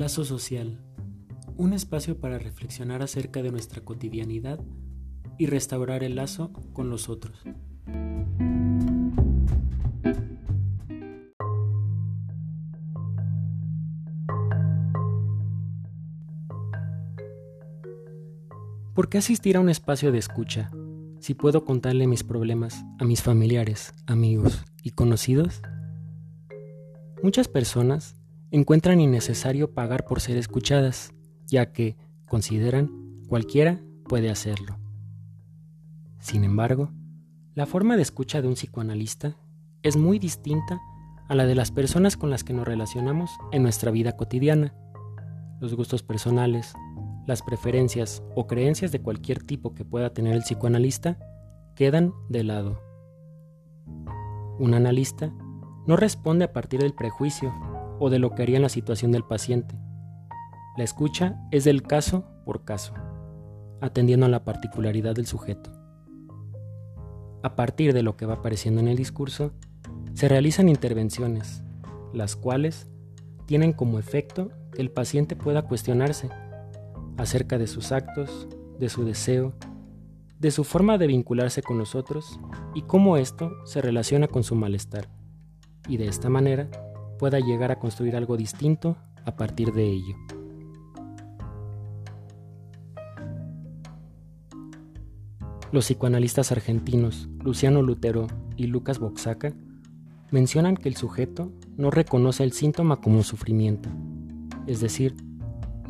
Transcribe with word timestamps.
Lazo 0.00 0.24
social. 0.24 0.78
Un 1.58 1.74
espacio 1.74 2.18
para 2.18 2.38
reflexionar 2.38 3.02
acerca 3.02 3.42
de 3.42 3.50
nuestra 3.50 3.82
cotidianidad 3.82 4.58
y 5.36 5.44
restaurar 5.44 6.02
el 6.02 6.14
lazo 6.14 6.54
con 6.72 6.88
los 6.88 7.10
otros. 7.10 7.44
¿Por 18.94 19.10
qué 19.10 19.18
asistir 19.18 19.58
a 19.58 19.60
un 19.60 19.68
espacio 19.68 20.12
de 20.12 20.18
escucha 20.18 20.70
si 21.18 21.34
puedo 21.34 21.66
contarle 21.66 22.06
mis 22.06 22.24
problemas 22.24 22.86
a 22.98 23.04
mis 23.04 23.20
familiares, 23.20 23.92
amigos 24.06 24.64
y 24.82 24.92
conocidos? 24.92 25.60
Muchas 27.22 27.48
personas 27.48 28.16
encuentran 28.50 29.00
innecesario 29.00 29.72
pagar 29.74 30.04
por 30.04 30.20
ser 30.20 30.36
escuchadas, 30.36 31.12
ya 31.46 31.72
que 31.72 31.96
consideran 32.26 32.90
cualquiera 33.28 33.80
puede 34.08 34.30
hacerlo. 34.30 34.78
Sin 36.18 36.44
embargo, 36.44 36.90
la 37.54 37.66
forma 37.66 37.96
de 37.96 38.02
escucha 38.02 38.42
de 38.42 38.48
un 38.48 38.54
psicoanalista 38.54 39.36
es 39.82 39.96
muy 39.96 40.18
distinta 40.18 40.80
a 41.28 41.34
la 41.34 41.46
de 41.46 41.54
las 41.54 41.70
personas 41.70 42.16
con 42.16 42.30
las 42.30 42.42
que 42.42 42.52
nos 42.52 42.66
relacionamos 42.66 43.30
en 43.52 43.62
nuestra 43.62 43.90
vida 43.90 44.16
cotidiana. 44.16 44.74
Los 45.60 45.74
gustos 45.74 46.02
personales, 46.02 46.74
las 47.26 47.42
preferencias 47.42 48.22
o 48.34 48.46
creencias 48.46 48.90
de 48.90 49.00
cualquier 49.00 49.42
tipo 49.42 49.74
que 49.74 49.84
pueda 49.84 50.12
tener 50.12 50.34
el 50.34 50.42
psicoanalista 50.42 51.18
quedan 51.76 52.12
de 52.28 52.44
lado. 52.44 52.80
Un 54.58 54.74
analista 54.74 55.32
no 55.86 55.96
responde 55.96 56.44
a 56.44 56.52
partir 56.52 56.80
del 56.80 56.94
prejuicio 56.94 57.52
o 58.00 58.10
de 58.10 58.18
lo 58.18 58.34
que 58.34 58.42
haría 58.42 58.56
en 58.56 58.62
la 58.62 58.68
situación 58.68 59.12
del 59.12 59.22
paciente. 59.22 59.76
La 60.76 60.82
escucha 60.82 61.38
es 61.52 61.62
del 61.62 61.82
caso 61.82 62.24
por 62.44 62.64
caso, 62.64 62.94
atendiendo 63.80 64.26
a 64.26 64.30
la 64.30 64.42
particularidad 64.42 65.14
del 65.14 65.26
sujeto. 65.26 65.70
A 67.42 67.54
partir 67.54 67.92
de 67.92 68.02
lo 68.02 68.16
que 68.16 68.26
va 68.26 68.34
apareciendo 68.34 68.80
en 68.80 68.88
el 68.88 68.96
discurso, 68.96 69.52
se 70.14 70.28
realizan 70.28 70.68
intervenciones, 70.68 71.62
las 72.12 72.34
cuales 72.34 72.88
tienen 73.46 73.72
como 73.72 73.98
efecto 73.98 74.50
que 74.72 74.82
el 74.82 74.90
paciente 74.90 75.36
pueda 75.36 75.62
cuestionarse 75.62 76.30
acerca 77.18 77.58
de 77.58 77.66
sus 77.66 77.92
actos, 77.92 78.48
de 78.78 78.88
su 78.88 79.04
deseo, 79.04 79.52
de 80.38 80.50
su 80.50 80.64
forma 80.64 80.96
de 80.96 81.06
vincularse 81.06 81.62
con 81.62 81.76
los 81.76 81.94
otros 81.94 82.40
y 82.74 82.82
cómo 82.82 83.18
esto 83.18 83.52
se 83.66 83.82
relaciona 83.82 84.26
con 84.26 84.42
su 84.42 84.54
malestar, 84.54 85.08
y 85.86 85.98
de 85.98 86.06
esta 86.06 86.30
manera 86.30 86.70
pueda 87.20 87.38
llegar 87.38 87.70
a 87.70 87.78
construir 87.78 88.16
algo 88.16 88.38
distinto 88.38 88.96
a 89.26 89.36
partir 89.36 89.74
de 89.74 89.84
ello. 89.84 90.16
Los 95.70 95.84
psicoanalistas 95.84 96.50
argentinos 96.50 97.28
Luciano 97.44 97.82
Lutero 97.82 98.26
y 98.56 98.68
Lucas 98.68 98.98
Boxaca 98.98 99.52
mencionan 100.30 100.78
que 100.78 100.88
el 100.88 100.96
sujeto 100.96 101.52
no 101.76 101.90
reconoce 101.90 102.42
el 102.42 102.52
síntoma 102.52 103.02
como 103.02 103.22
sufrimiento, 103.22 103.90
es 104.66 104.80
decir, 104.80 105.14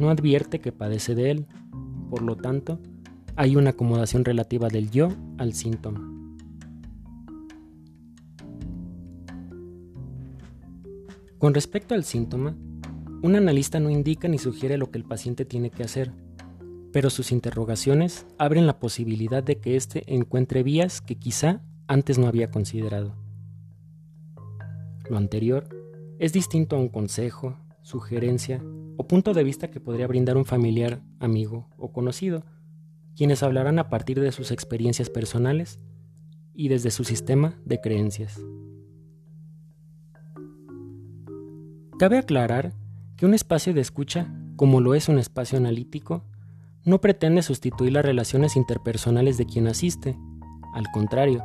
no 0.00 0.10
advierte 0.10 0.60
que 0.60 0.72
padece 0.72 1.14
de 1.14 1.30
él, 1.30 1.46
por 2.10 2.22
lo 2.22 2.36
tanto, 2.36 2.80
hay 3.36 3.54
una 3.54 3.70
acomodación 3.70 4.24
relativa 4.24 4.66
del 4.66 4.90
yo 4.90 5.10
al 5.38 5.54
síntoma. 5.54 6.19
Con 11.40 11.54
respecto 11.54 11.94
al 11.94 12.04
síntoma, 12.04 12.54
un 13.22 13.34
analista 13.34 13.80
no 13.80 13.88
indica 13.88 14.28
ni 14.28 14.36
sugiere 14.36 14.76
lo 14.76 14.90
que 14.90 14.98
el 14.98 15.04
paciente 15.04 15.46
tiene 15.46 15.70
que 15.70 15.82
hacer, 15.82 16.12
pero 16.92 17.08
sus 17.08 17.32
interrogaciones 17.32 18.26
abren 18.36 18.66
la 18.66 18.78
posibilidad 18.78 19.42
de 19.42 19.58
que 19.58 19.74
éste 19.74 20.02
encuentre 20.06 20.62
vías 20.62 21.00
que 21.00 21.18
quizá 21.18 21.62
antes 21.88 22.18
no 22.18 22.26
había 22.26 22.50
considerado. 22.50 23.16
Lo 25.08 25.16
anterior 25.16 25.66
es 26.18 26.34
distinto 26.34 26.76
a 26.76 26.78
un 26.78 26.90
consejo, 26.90 27.56
sugerencia 27.80 28.62
o 28.98 29.08
punto 29.08 29.32
de 29.32 29.42
vista 29.42 29.70
que 29.70 29.80
podría 29.80 30.06
brindar 30.06 30.36
un 30.36 30.44
familiar, 30.44 31.00
amigo 31.20 31.70
o 31.78 31.90
conocido, 31.90 32.44
quienes 33.16 33.42
hablarán 33.42 33.78
a 33.78 33.88
partir 33.88 34.20
de 34.20 34.32
sus 34.32 34.50
experiencias 34.50 35.08
personales 35.08 35.78
y 36.52 36.68
desde 36.68 36.90
su 36.90 37.04
sistema 37.04 37.58
de 37.64 37.80
creencias. 37.80 38.38
Cabe 42.00 42.16
aclarar 42.16 42.72
que 43.18 43.26
un 43.26 43.34
espacio 43.34 43.74
de 43.74 43.82
escucha, 43.82 44.32
como 44.56 44.80
lo 44.80 44.94
es 44.94 45.10
un 45.10 45.18
espacio 45.18 45.58
analítico, 45.58 46.24
no 46.82 47.02
pretende 47.02 47.42
sustituir 47.42 47.92
las 47.92 48.06
relaciones 48.06 48.56
interpersonales 48.56 49.36
de 49.36 49.44
quien 49.44 49.66
asiste. 49.66 50.16
Al 50.72 50.86
contrario, 50.94 51.44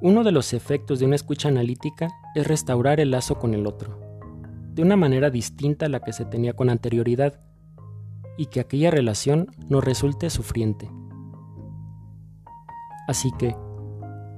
uno 0.00 0.24
de 0.24 0.32
los 0.32 0.54
efectos 0.54 1.00
de 1.00 1.04
una 1.04 1.16
escucha 1.16 1.50
analítica 1.50 2.08
es 2.34 2.46
restaurar 2.46 2.98
el 2.98 3.10
lazo 3.10 3.38
con 3.38 3.52
el 3.52 3.66
otro 3.66 4.00
de 4.72 4.80
una 4.80 4.96
manera 4.96 5.28
distinta 5.28 5.84
a 5.84 5.90
la 5.90 6.00
que 6.00 6.14
se 6.14 6.24
tenía 6.24 6.54
con 6.54 6.70
anterioridad, 6.70 7.38
y 8.38 8.46
que 8.46 8.60
aquella 8.60 8.90
relación 8.90 9.48
nos 9.68 9.84
resulte 9.84 10.30
sufriente. 10.30 10.90
Así 13.06 13.32
que, 13.38 13.54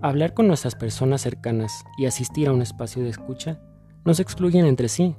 hablar 0.02 0.34
con 0.34 0.48
nuestras 0.48 0.74
personas 0.74 1.20
cercanas 1.20 1.84
y 1.98 2.06
asistir 2.06 2.48
a 2.48 2.52
un 2.52 2.62
espacio 2.62 3.04
de 3.04 3.10
escucha 3.10 3.60
no 4.04 4.12
se 4.12 4.22
excluyen 4.22 4.66
entre 4.66 4.88
sí. 4.88 5.14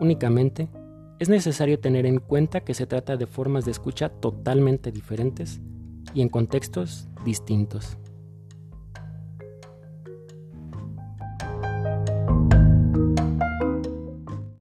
Únicamente, 0.00 0.68
es 1.18 1.28
necesario 1.28 1.80
tener 1.80 2.04
en 2.04 2.18
cuenta 2.18 2.60
que 2.60 2.74
se 2.74 2.86
trata 2.86 3.16
de 3.16 3.26
formas 3.26 3.64
de 3.64 3.70
escucha 3.70 4.10
totalmente 4.10 4.92
diferentes 4.92 5.60
y 6.14 6.20
en 6.20 6.28
contextos 6.28 7.08
distintos. 7.24 7.96